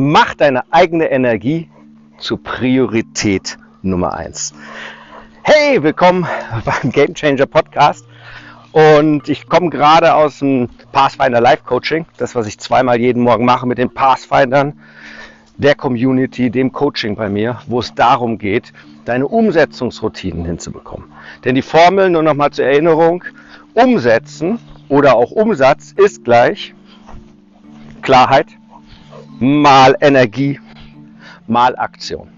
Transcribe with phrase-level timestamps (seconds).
[0.00, 1.68] Mach deine eigene Energie
[2.18, 4.54] zur Priorität Nummer eins.
[5.42, 6.24] Hey, willkommen
[6.64, 8.06] beim Game Changer Podcast.
[8.70, 13.44] Und ich komme gerade aus dem Pathfinder Live Coaching, das, was ich zweimal jeden Morgen
[13.44, 14.78] mache mit den Pathfindern,
[15.56, 18.72] der Community, dem Coaching bei mir, wo es darum geht,
[19.04, 21.08] deine Umsetzungsroutinen hinzubekommen.
[21.44, 23.24] Denn die Formel, nur nochmal zur Erinnerung,
[23.74, 26.72] umsetzen oder auch Umsatz ist gleich
[28.00, 28.57] Klarheit,
[29.40, 30.60] mal Energie,
[31.46, 32.28] mal Aktion.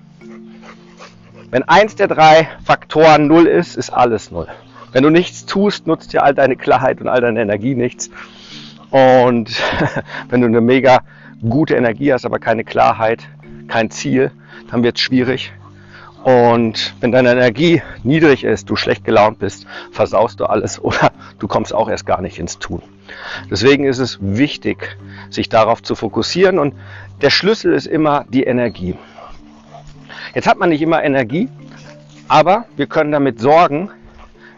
[1.51, 4.47] Wenn eins der drei Faktoren null ist, ist alles null.
[4.93, 8.11] Wenn du nichts tust, nutzt dir all deine Klarheit und all deine Energie nichts.
[8.91, 9.51] Und
[10.29, 11.01] wenn du eine mega
[11.49, 13.23] gute Energie hast, aber keine Klarheit,
[13.69, 14.31] kein Ziel,
[14.71, 15.53] dann wird es schwierig.
[16.23, 21.49] Und wenn deine Energie niedrig ist, du schlecht gelaunt bist, versaust du alles oder du
[21.49, 22.83] kommst auch erst gar nicht ins Tun.
[23.51, 24.97] Deswegen ist es wichtig,
[25.31, 26.75] sich darauf zu fokussieren und
[27.21, 28.97] der Schlüssel ist immer die Energie.
[30.35, 31.49] Jetzt hat man nicht immer Energie,
[32.29, 33.91] aber wir können damit sorgen,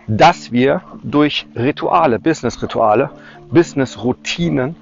[0.07, 3.11] dass wir durch Rituale, Business-Rituale,
[3.51, 4.77] Business-Routinen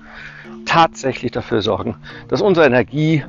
[0.67, 1.97] tatsächlich dafür sorgen,
[2.29, 3.25] dass unsere Energie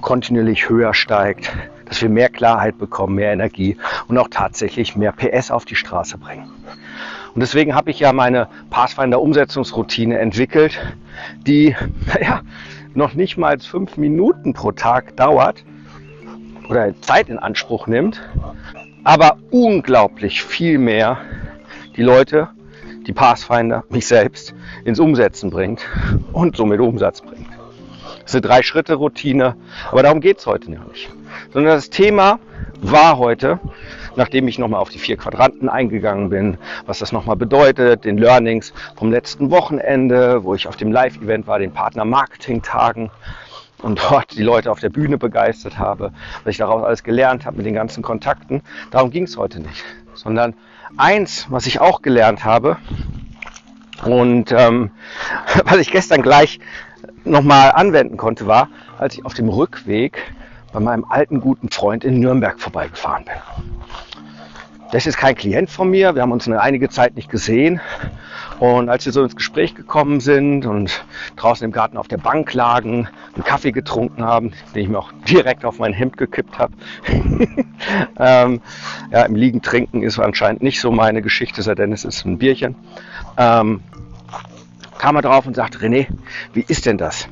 [0.00, 1.52] kontinuierlich höher steigt,
[1.86, 3.76] dass wir mehr Klarheit bekommen, mehr Energie
[4.08, 6.50] und auch tatsächlich mehr PS auf die Straße bringen.
[7.36, 10.80] Und deswegen habe ich ja meine Pathfinder Umsetzungsroutine entwickelt,
[11.46, 11.76] die
[12.22, 12.40] ja,
[12.94, 15.62] noch nicht mal fünf Minuten pro Tag dauert
[16.70, 18.22] oder Zeit in Anspruch nimmt,
[19.04, 21.18] aber unglaublich viel mehr
[21.94, 22.48] die Leute,
[23.06, 24.54] die Pathfinder, mich selbst
[24.86, 25.84] ins Umsetzen bringt
[26.32, 27.50] und somit Umsatz bringt.
[28.22, 29.56] Das ist eine Drei-Schritte-Routine,
[29.90, 31.10] aber darum geht es heute nicht.
[31.52, 32.38] Sondern das Thema
[32.80, 33.60] war heute,
[34.16, 38.72] nachdem ich nochmal auf die vier Quadranten eingegangen bin, was das nochmal bedeutet, den Learnings
[38.96, 43.10] vom letzten Wochenende, wo ich auf dem Live-Event war, den Partner-Marketing-Tagen
[43.82, 46.12] und dort die Leute auf der Bühne begeistert habe,
[46.44, 48.62] was ich daraus alles gelernt habe mit den ganzen Kontakten.
[48.90, 49.84] Darum ging es heute nicht,
[50.14, 50.54] sondern
[50.96, 52.78] eins, was ich auch gelernt habe
[54.04, 54.90] und ähm,
[55.64, 56.58] was ich gestern gleich
[57.24, 58.68] nochmal anwenden konnte, war,
[58.98, 60.18] als ich auf dem Rückweg
[60.72, 63.34] bei meinem alten guten Freund in Nürnberg vorbeigefahren bin.
[64.96, 67.82] Das ist kein Klient von mir, wir haben uns eine einige Zeit nicht gesehen.
[68.60, 71.04] Und als wir so ins Gespräch gekommen sind und
[71.36, 75.12] draußen im Garten auf der Bank lagen, einen Kaffee getrunken haben, den ich mir auch
[75.28, 76.72] direkt auf mein Hemd gekippt habe.
[78.18, 78.62] ähm,
[79.12, 82.38] ja, im Liegen trinken ist anscheinend nicht so meine Geschichte, sei denn es ist ein
[82.38, 82.74] Bierchen.
[83.36, 83.82] Ähm,
[84.96, 86.06] kam er drauf und sagte, René,
[86.54, 87.28] wie ist denn das?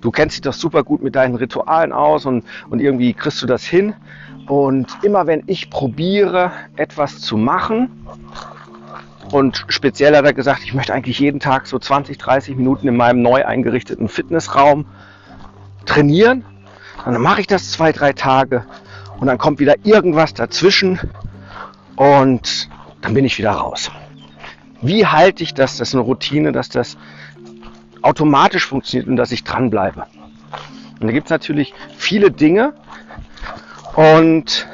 [0.00, 3.46] Du kennst dich doch super gut mit deinen Ritualen aus und, und irgendwie kriegst du
[3.46, 3.92] das hin.
[4.46, 8.04] Und immer wenn ich probiere, etwas zu machen,
[9.32, 12.96] und speziell hat er gesagt, ich möchte eigentlich jeden Tag so 20, 30 Minuten in
[12.96, 14.86] meinem neu eingerichteten Fitnessraum
[15.86, 16.44] trainieren.
[17.04, 18.64] Dann mache ich das zwei, drei Tage
[19.18, 21.00] und dann kommt wieder irgendwas dazwischen
[21.96, 22.68] und
[23.00, 23.90] dann bin ich wieder raus.
[24.80, 25.78] Wie halte ich das?
[25.78, 26.96] Das ist eine Routine, dass das
[28.02, 30.06] automatisch funktioniert und dass ich dranbleibe.
[31.00, 32.74] Und da gibt es natürlich viele Dinge.
[33.96, 34.66] Und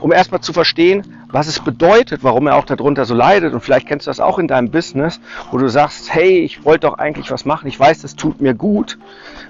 [0.00, 3.54] um erstmal zu verstehen, was es bedeutet, warum er auch darunter so leidet.
[3.54, 6.86] Und vielleicht kennst du das auch in deinem Business, wo du sagst, hey, ich wollte
[6.88, 8.98] doch eigentlich was machen, ich weiß, das tut mir gut.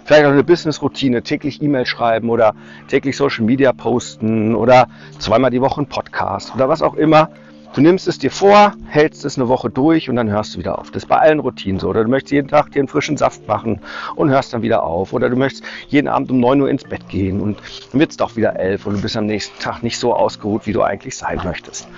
[0.04, 2.54] Vielleicht auch eine Business-Routine, täglich E-Mail schreiben oder
[2.88, 4.88] täglich Social Media posten oder
[5.18, 7.30] zweimal die Woche einen Podcast oder was auch immer.
[7.74, 10.78] Du nimmst es dir vor, hältst es eine Woche durch und dann hörst du wieder
[10.78, 10.90] auf.
[10.90, 11.88] Das ist bei allen Routinen so.
[11.88, 13.80] Oder du möchtest jeden Tag dir einen frischen Saft machen
[14.14, 15.14] und hörst dann wieder auf.
[15.14, 17.58] Oder du möchtest jeden Abend um 9 Uhr ins Bett gehen und
[17.90, 20.66] dann wird es doch wieder 11 und du bist am nächsten Tag nicht so ausgeruht,
[20.66, 21.88] wie du eigentlich sein möchtest.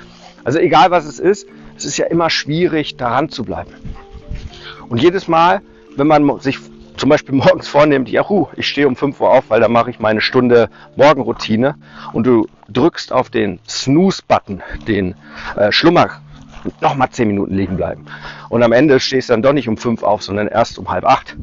[0.45, 3.73] Also egal was es ist, es ist ja immer schwierig, daran zu bleiben.
[4.89, 5.61] Und jedes Mal,
[5.97, 6.59] wenn man sich
[6.97, 9.91] zum Beispiel morgens vornimmt, ja, hu, ich stehe um 5 Uhr auf, weil da mache
[9.91, 11.77] ich meine Stunde Morgenroutine
[12.13, 15.15] und du drückst auf den Snooze-Button, den
[15.57, 16.11] äh, Schlummer,
[16.81, 18.07] nochmal 10 Minuten liegen bleiben.
[18.49, 21.05] Und am Ende stehst du dann doch nicht um 5 auf, sondern erst um halb
[21.05, 21.37] 8.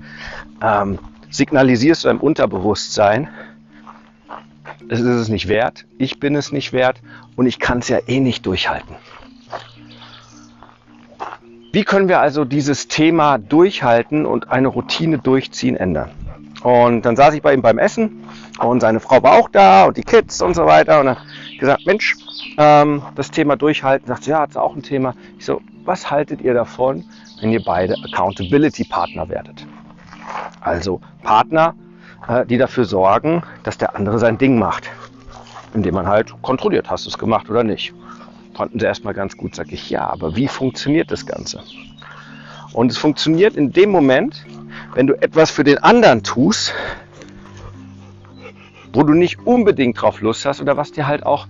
[0.63, 0.99] Ähm,
[1.29, 3.29] signalisierst du deinem Unterbewusstsein,
[4.89, 7.01] es ist es nicht wert, ich bin es nicht wert
[7.35, 8.95] und ich kann es ja eh nicht durchhalten.
[11.73, 16.11] Wie können wir also dieses Thema durchhalten und eine Routine durchziehen ändern?
[16.63, 18.23] Und dann saß ich bei ihm beim Essen
[18.59, 20.99] und seine Frau war auch da und die Kids und so weiter.
[20.99, 21.17] Und dann
[21.57, 22.17] gesagt, Mensch,
[22.57, 24.07] ähm, das Thema durchhalten.
[24.07, 25.13] Sagt sie, ja, hat auch ein Thema.
[25.39, 27.05] Ich so, was haltet ihr davon,
[27.39, 29.65] wenn ihr beide Accountability-Partner werdet?
[30.59, 31.73] Also Partner,
[32.27, 34.89] äh, die dafür sorgen, dass der andere sein Ding macht.
[35.73, 37.93] Indem man halt kontrolliert, hast du es gemacht oder nicht.
[38.53, 41.63] Fanden sie erstmal ganz gut, sag ich, ja, aber wie funktioniert das Ganze?
[42.73, 44.45] Und es funktioniert in dem Moment,
[44.93, 46.73] wenn du etwas für den anderen tust,
[48.93, 51.47] wo du nicht unbedingt drauf Lust hast oder was dir halt auch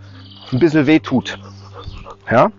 [0.52, 1.40] ein bisschen weh tut.
[2.30, 2.52] Ja?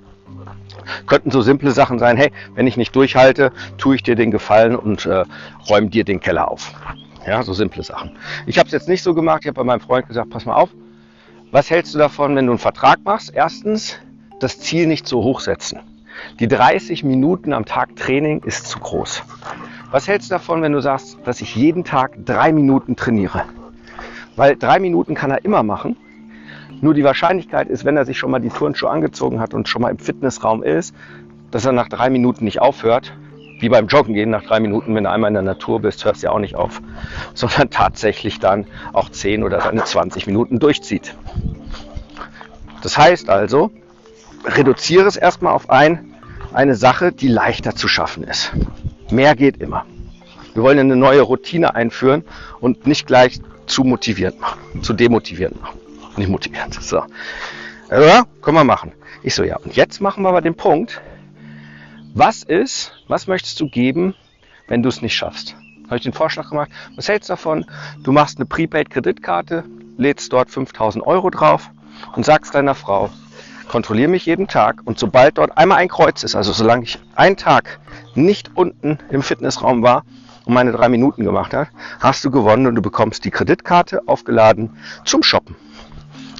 [1.06, 4.74] Könnten so simple Sachen sein, hey, wenn ich nicht durchhalte, tue ich dir den Gefallen
[4.74, 5.24] und äh,
[5.68, 6.72] räume dir den Keller auf.
[7.26, 8.16] Ja, so simple Sachen.
[8.46, 10.54] Ich habe es jetzt nicht so gemacht, ich habe bei meinem Freund gesagt, pass mal
[10.54, 10.70] auf,
[11.52, 13.32] was hältst du davon, wenn du einen Vertrag machst?
[13.32, 13.98] Erstens,
[14.42, 15.80] das Ziel nicht so hoch setzen.
[16.40, 19.22] Die 30 Minuten am Tag Training ist zu groß.
[19.90, 23.44] Was hältst du davon, wenn du sagst, dass ich jeden Tag drei Minuten trainiere?
[24.36, 25.96] Weil drei Minuten kann er immer machen.
[26.80, 29.82] Nur die Wahrscheinlichkeit ist, wenn er sich schon mal die Turnschuhe angezogen hat und schon
[29.82, 30.94] mal im Fitnessraum ist,
[31.50, 33.12] dass er nach drei Minuten nicht aufhört.
[33.60, 36.22] Wie beim Joggen gehen nach drei Minuten, wenn du einmal in der Natur bist, hörst
[36.22, 36.82] du ja auch nicht auf,
[37.34, 41.14] sondern tatsächlich dann auch 10 oder seine 20 Minuten durchzieht.
[42.82, 43.70] Das heißt also,
[44.44, 46.14] reduziere es erstmal auf ein,
[46.52, 48.52] eine Sache, die leichter zu schaffen ist.
[49.10, 49.86] Mehr geht immer.
[50.54, 52.24] Wir wollen eine neue Routine einführen
[52.60, 55.78] und nicht gleich zu motiviert machen, zu demotiviert machen.
[56.16, 56.74] Nicht motiviert.
[56.74, 57.04] So.
[57.90, 58.92] Ja, können wir machen.
[59.22, 59.56] Ich so, ja.
[59.56, 61.00] Und jetzt machen wir aber den Punkt.
[62.14, 64.14] Was ist, was möchtest du geben,
[64.68, 65.56] wenn du es nicht schaffst?
[65.86, 66.70] Habe ich den Vorschlag gemacht.
[66.96, 67.64] Was hältst du davon?
[68.02, 69.64] Du machst eine Prepaid-Kreditkarte,
[69.96, 71.70] lädst dort 5000 Euro drauf
[72.14, 73.10] und sagst deiner Frau,
[73.68, 77.36] kontrolliere mich jeden Tag und sobald dort einmal ein Kreuz ist, also solange ich einen
[77.36, 77.80] Tag
[78.14, 80.04] nicht unten im Fitnessraum war
[80.44, 81.68] und meine drei Minuten gemacht hat,
[82.00, 85.56] hast du gewonnen und du bekommst die Kreditkarte aufgeladen zum Shoppen.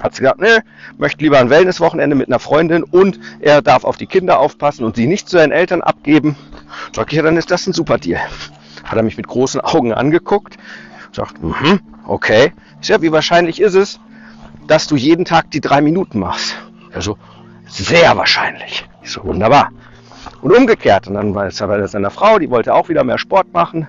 [0.01, 0.59] Hat sie gesagt, nee,
[0.97, 4.95] möchte lieber ein Wellnesswochenende mit einer Freundin und er darf auf die Kinder aufpassen und
[4.95, 6.35] sie nicht zu seinen Eltern abgeben.
[6.93, 8.19] Sag ich, ja, dann ist das ein super Deal.
[8.83, 10.57] Hat er mich mit großen Augen angeguckt,
[11.13, 12.53] sagt, mhm, okay.
[12.81, 13.99] Ich sag, wie wahrscheinlich ist es,
[14.67, 16.55] dass du jeden Tag die drei Minuten machst?
[16.93, 17.17] Er so,
[17.67, 18.87] sehr wahrscheinlich.
[19.01, 19.71] Ich so, wunderbar.
[20.41, 21.07] Und umgekehrt.
[21.07, 23.87] Und dann war es bei seiner Frau, die wollte auch wieder mehr Sport machen.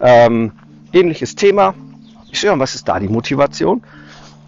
[0.00, 0.52] Ähm,
[0.92, 1.74] ähnliches Thema.
[2.30, 3.82] Ich so, ja, was ist da die Motivation?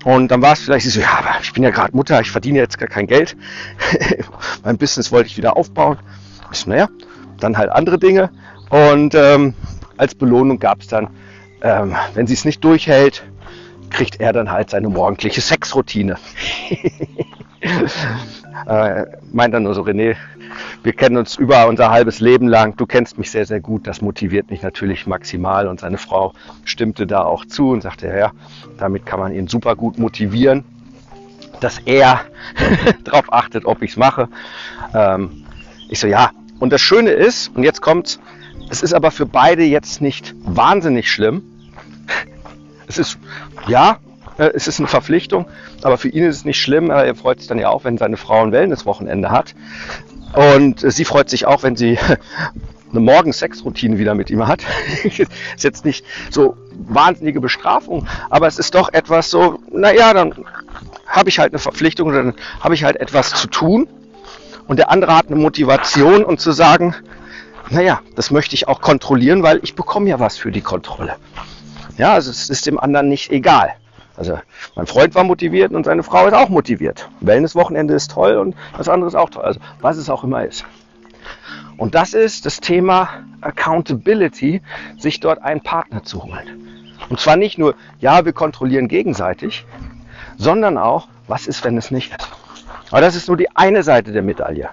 [0.04, 2.58] Und dann war es vielleicht so, ja, aber ich bin ja gerade Mutter, ich verdiene
[2.58, 3.36] jetzt gar kein Geld.
[4.64, 5.98] mein Business wollte ich wieder aufbauen.
[6.50, 6.88] Ich so, naja,
[7.38, 8.30] dann halt andere Dinge.
[8.70, 9.54] Und ähm,
[9.96, 11.08] als Belohnung gab es dann,
[11.60, 13.22] ähm, wenn sie es nicht durchhält,
[13.90, 16.16] kriegt er dann halt seine morgendliche Sexroutine.
[18.66, 20.16] äh, meint dann nur so, René,
[20.82, 22.76] wir kennen uns über unser halbes Leben lang.
[22.76, 23.86] Du kennst mich sehr, sehr gut.
[23.86, 25.68] Das motiviert mich natürlich maximal.
[25.68, 28.32] Und seine Frau stimmte da auch zu und sagte, ja,
[28.78, 30.64] damit kann man ihn super gut motivieren,
[31.60, 32.20] dass er
[33.04, 34.28] darauf achtet, ob ich es mache.
[34.94, 35.44] Ähm,
[35.88, 36.30] ich so, ja.
[36.58, 38.20] Und das Schöne ist, und jetzt kommt's,
[38.70, 41.42] es ist aber für beide jetzt nicht wahnsinnig schlimm.
[42.86, 43.18] Es ist,
[43.66, 43.98] ja,
[44.48, 45.46] es ist eine Verpflichtung,
[45.82, 46.90] aber für ihn ist es nicht schlimm.
[46.90, 49.54] Er freut sich dann ja auch, wenn seine Frau ein Wellnesswochenende hat.
[50.34, 51.98] Und sie freut sich auch, wenn sie
[52.90, 54.62] eine Morgen-Sex-Routine wieder mit ihm hat.
[55.04, 56.56] ist jetzt nicht so
[56.88, 60.34] wahnsinnige Bestrafung, aber es ist doch etwas so, naja, dann
[61.06, 63.88] habe ich halt eine Verpflichtung, dann habe ich halt etwas zu tun.
[64.68, 66.94] Und der andere hat eine Motivation und zu sagen,
[67.68, 71.16] naja, das möchte ich auch kontrollieren, weil ich bekomme ja was für die Kontrolle.
[71.98, 73.74] Ja, also es ist dem anderen nicht egal.
[74.22, 74.38] Also
[74.76, 77.08] mein Freund war motiviert und seine Frau ist auch motiviert.
[77.20, 79.42] Wellnesswochenende ist toll und das andere ist auch toll.
[79.42, 80.64] Also was es auch immer ist.
[81.76, 83.08] Und das ist das Thema
[83.40, 84.62] Accountability,
[84.96, 86.94] sich dort einen Partner zu holen.
[87.08, 89.66] Und zwar nicht nur, ja, wir kontrollieren gegenseitig,
[90.36, 92.28] sondern auch, was ist, wenn es nicht ist.
[92.92, 94.68] Aber das ist nur die eine Seite der Medaille.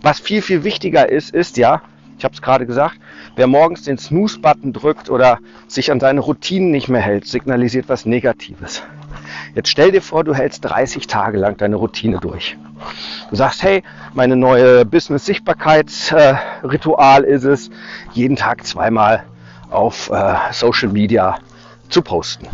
[0.00, 1.82] Was viel, viel wichtiger ist, ist ja,
[2.16, 2.96] ich habe es gerade gesagt,
[3.40, 8.04] wer morgens den Snooze-Button drückt oder sich an seine Routinen nicht mehr hält, signalisiert was
[8.04, 8.82] Negatives.
[9.54, 12.58] Jetzt stell dir vor, du hältst 30 Tage lang deine Routine durch.
[13.30, 13.82] Du sagst, hey,
[14.12, 17.70] meine neue Business-Sichtbarkeitsritual äh, ist es,
[18.12, 19.24] jeden Tag zweimal
[19.70, 21.38] auf äh, Social Media
[21.88, 22.46] zu posten.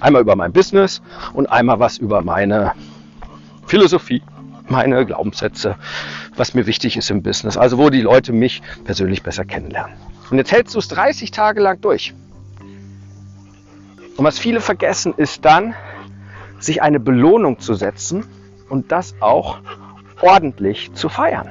[0.00, 1.02] Einmal über mein Business
[1.34, 2.72] und einmal was über meine
[3.68, 4.22] Philosophie,
[4.66, 5.76] meine Glaubenssätze,
[6.34, 7.56] was mir wichtig ist im Business.
[7.56, 9.94] Also wo die Leute mich persönlich besser kennenlernen.
[10.30, 12.14] Und jetzt hältst du es 30 Tage lang durch.
[14.16, 15.74] Und was viele vergessen, ist dann,
[16.58, 18.24] sich eine Belohnung zu setzen
[18.68, 19.58] und das auch
[20.20, 21.48] ordentlich zu feiern.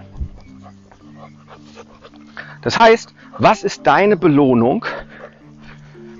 [2.61, 4.85] Das heißt, was ist deine Belohnung,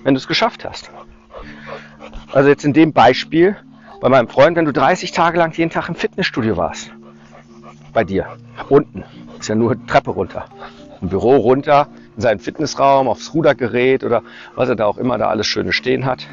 [0.03, 0.91] wenn du es geschafft hast?
[2.31, 3.55] Also jetzt in dem Beispiel
[3.99, 6.91] bei meinem Freund, wenn du 30 Tage lang jeden Tag im Fitnessstudio warst,
[7.93, 8.25] bei dir,
[8.69, 9.03] unten,
[9.39, 10.45] ist ja nur Treppe runter,
[11.01, 14.23] im Büro runter, in seinen Fitnessraum, aufs Rudergerät oder
[14.55, 16.27] was er da auch immer da alles Schöne stehen hat.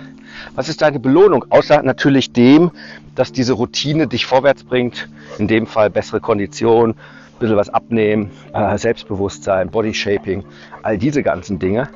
[0.54, 1.44] Was ist deine Belohnung?
[1.50, 2.70] Außer natürlich dem,
[3.14, 5.08] dass diese Routine dich vorwärts bringt.
[5.38, 6.96] In dem Fall bessere Kondition, ein
[7.38, 10.44] bisschen was abnehmen, äh, Selbstbewusstsein, Bodyshaping,
[10.82, 11.88] all diese ganzen Dinge.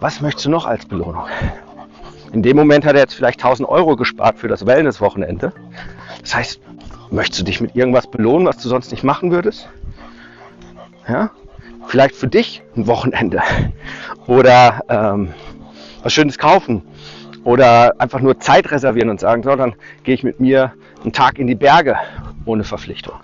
[0.00, 1.24] Was möchtest du noch als Belohnung?
[2.32, 5.52] In dem Moment hat er jetzt vielleicht 1000 Euro gespart für das Wellness-Wochenende.
[6.22, 6.60] Das heißt,
[7.10, 9.68] möchtest du dich mit irgendwas belohnen, was du sonst nicht machen würdest?
[11.06, 11.30] Ja?
[11.92, 13.42] Vielleicht für dich ein Wochenende
[14.26, 15.34] oder ähm,
[16.02, 16.80] was Schönes kaufen
[17.44, 20.72] oder einfach nur Zeit reservieren und sagen, so, dann gehe ich mit mir
[21.02, 21.98] einen Tag in die Berge
[22.46, 23.16] ohne Verpflichtung.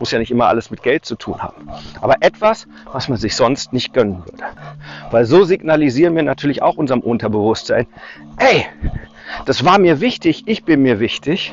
[0.00, 1.68] Muss ja nicht immer alles mit Geld zu tun haben.
[2.00, 4.42] Aber etwas, was man sich sonst nicht gönnen würde.
[5.12, 7.86] Weil so signalisieren wir natürlich auch unserem Unterbewusstsein,
[8.38, 8.66] ey,
[9.46, 11.52] das war mir wichtig, ich bin mir wichtig,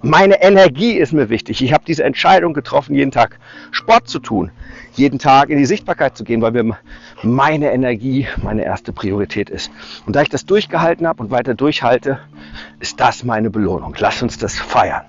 [0.00, 1.62] meine Energie ist mir wichtig.
[1.62, 3.38] Ich habe diese Entscheidung getroffen, jeden Tag
[3.72, 4.50] Sport zu tun,
[4.96, 6.76] jeden Tag in die Sichtbarkeit zu gehen, weil mir
[7.22, 9.70] meine Energie meine erste Priorität ist.
[10.06, 12.18] Und da ich das durchgehalten habe und weiter durchhalte,
[12.80, 13.94] ist das meine Belohnung.
[13.98, 15.04] Lass uns das feiern.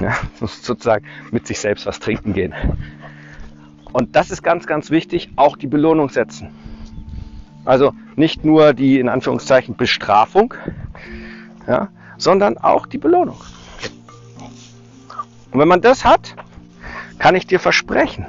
[0.00, 0.14] Ja,
[0.46, 2.54] sozusagen mit sich selbst was trinken gehen.
[3.92, 6.50] Und das ist ganz, ganz wichtig, auch die Belohnung setzen.
[7.64, 10.54] Also nicht nur die in Anführungszeichen Bestrafung,
[11.68, 13.40] ja, sondern auch die Belohnung.
[15.52, 16.34] Und wenn man das hat,
[17.18, 18.26] kann ich dir versprechen,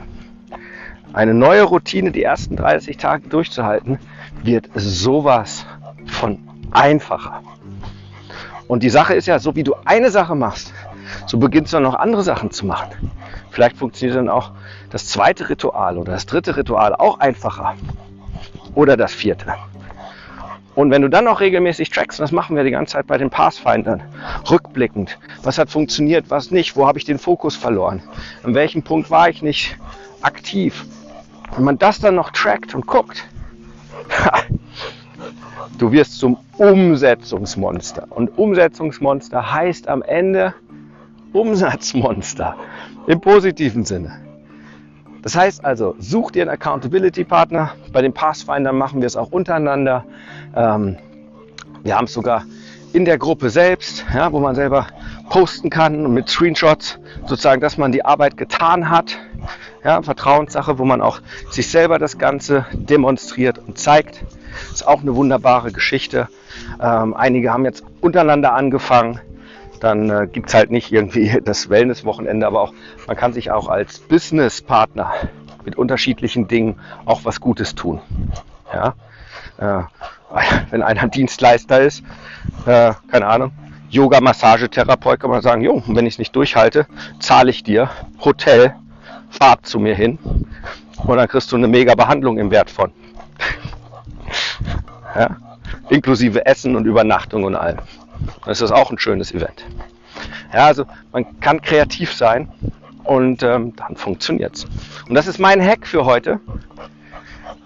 [1.13, 3.99] eine neue Routine die ersten 30 Tage durchzuhalten,
[4.43, 5.65] wird sowas
[6.07, 6.39] von
[6.71, 7.41] einfacher.
[8.67, 10.73] Und die Sache ist ja, so wie du eine Sache machst,
[11.27, 13.11] so beginnst du noch andere Sachen zu machen.
[13.51, 14.51] Vielleicht funktioniert dann auch
[14.89, 17.75] das zweite Ritual oder das dritte Ritual auch einfacher.
[18.73, 19.53] Oder das vierte.
[20.75, 23.19] Und wenn du dann auch regelmäßig trackst, und das machen wir die ganze Zeit bei
[23.19, 24.01] den Pathfindern,
[24.49, 28.01] rückblickend, was hat funktioniert, was nicht, wo habe ich den Fokus verloren,
[28.41, 29.77] an welchem Punkt war ich nicht
[30.23, 30.85] aktiv.
[31.55, 33.27] Wenn man das dann noch trackt und guckt,
[35.77, 38.07] du wirst zum Umsetzungsmonster.
[38.09, 40.53] Und Umsetzungsmonster heißt am Ende
[41.31, 42.55] Umsatzmonster
[43.07, 44.19] im positiven Sinne.
[45.21, 47.71] Das heißt also, such dir einen Accountability-Partner.
[47.91, 50.03] Bei den Pathfindern machen wir es auch untereinander.
[50.55, 50.97] Ähm,
[51.83, 52.43] wir haben es sogar
[52.93, 54.87] in der Gruppe selbst, wo man selber
[55.29, 59.17] posten kann und mit Screenshots sozusagen, dass man die Arbeit getan hat.
[59.83, 64.23] Ja, Vertrauenssache, wo man auch sich selber das Ganze demonstriert und zeigt.
[64.71, 66.29] Ist auch eine wunderbare Geschichte.
[66.81, 69.19] Ähm, einige haben jetzt untereinander angefangen.
[69.79, 72.73] Dann äh, gibt es halt nicht irgendwie das Wellness-Wochenende, aber auch
[73.07, 75.13] man kann sich auch als Business-Partner
[75.65, 77.99] mit unterschiedlichen Dingen auch was Gutes tun.
[78.73, 78.95] Ja?
[79.57, 79.83] Äh,
[80.69, 82.03] wenn einer Dienstleister ist,
[82.65, 83.51] äh, keine Ahnung,
[83.93, 86.87] Yoga-Massagetherapeut, kann man sagen, jo, wenn ich es nicht durchhalte,
[87.19, 88.75] zahle ich dir Hotel,
[89.29, 90.17] Fahrt zu mir hin
[90.97, 92.91] und dann kriegst du eine mega Behandlung im Wert von.
[95.15, 95.37] ja?
[95.89, 97.79] Inklusive Essen und Übernachtung und allem.
[98.45, 99.65] Das ist auch ein schönes Event.
[100.53, 102.47] Ja, also man kann kreativ sein
[103.03, 104.65] und ähm, dann funktioniert's.
[105.07, 106.39] Und das ist mein Hack für heute,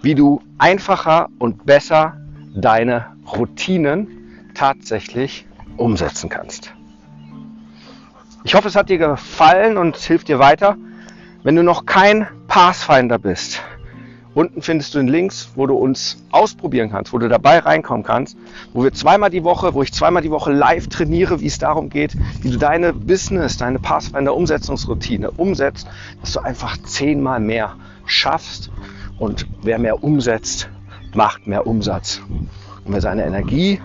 [0.02, 2.16] wie du einfacher und besser
[2.54, 4.08] deine Routinen
[4.54, 5.46] tatsächlich
[5.78, 6.72] umsetzen kannst.
[8.44, 10.76] Ich hoffe, es hat dir gefallen und hilft dir weiter.
[11.42, 13.62] Wenn du noch kein Pathfinder bist,
[14.34, 18.36] unten findest du den Links, wo du uns ausprobieren kannst, wo du dabei reinkommen kannst,
[18.72, 21.90] wo wir zweimal die Woche, wo ich zweimal die Woche live trainiere, wie es darum
[21.90, 25.88] geht, wie du deine Business, deine Pathfinder Umsetzungsroutine umsetzt,
[26.20, 27.74] dass du einfach zehnmal mehr
[28.06, 28.70] schaffst
[29.18, 30.68] und wer mehr umsetzt,
[31.14, 32.22] macht mehr Umsatz.
[32.84, 33.80] Und wer seine Energie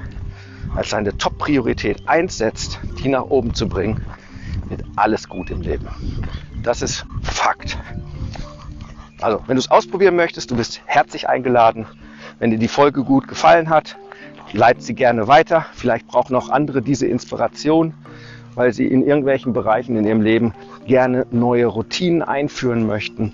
[0.75, 4.01] als seine Top-Priorität einsetzt, die nach oben zu bringen,
[4.69, 5.87] wird alles gut im Leben.
[6.63, 7.77] Das ist Fakt.
[9.21, 11.85] Also, wenn du es ausprobieren möchtest, du bist herzlich eingeladen.
[12.39, 13.95] Wenn dir die Folge gut gefallen hat,
[14.51, 15.65] leite sie gerne weiter.
[15.73, 17.93] Vielleicht brauchen auch andere diese Inspiration,
[18.55, 20.53] weil sie in irgendwelchen Bereichen in ihrem Leben
[20.85, 23.33] gerne neue Routinen einführen möchten.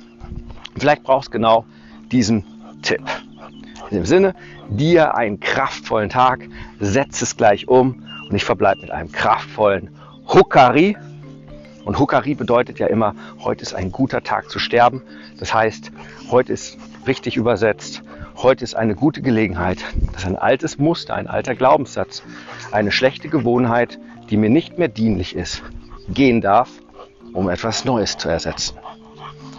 [0.78, 1.66] Vielleicht brauchst du genau
[2.12, 2.44] diesen
[2.82, 3.02] Tipp.
[3.90, 4.36] In dem Sinne,
[4.70, 6.48] dir einen kraftvollen Tag,
[6.80, 9.90] setz es gleich um und ich verbleibe mit einem kraftvollen
[10.28, 10.96] Hukari.
[11.86, 15.02] Und Hukari bedeutet ja immer, heute ist ein guter Tag zu sterben.
[15.40, 15.92] Das heißt,
[16.30, 18.04] heute ist richtig übersetzt,
[18.36, 19.84] heute ist eine gute Gelegenheit,
[20.14, 22.22] dass ein altes Muster, ein alter Glaubenssatz,
[22.72, 23.98] eine schlechte Gewohnheit,
[24.30, 25.64] die mir nicht mehr dienlich ist,
[26.10, 26.70] gehen darf,
[27.34, 28.78] um etwas Neues zu ersetzen.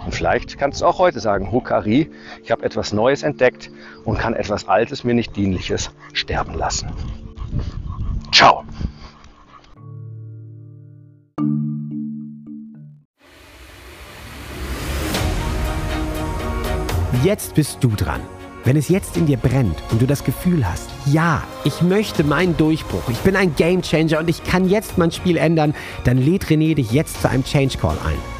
[0.04, 2.10] Und vielleicht kannst du auch heute sagen, Hukari,
[2.42, 3.70] ich habe etwas Neues entdeckt
[4.04, 6.90] und kann etwas Altes, mir nicht dienliches sterben lassen.
[8.32, 8.64] Ciao!
[17.22, 18.20] Jetzt bist du dran.
[18.64, 22.56] Wenn es jetzt in dir brennt und du das Gefühl hast, ja, ich möchte meinen
[22.56, 26.74] Durchbruch, ich bin ein Gamechanger und ich kann jetzt mein Spiel ändern, dann lädt René
[26.74, 28.39] dich jetzt zu einem Change Call ein.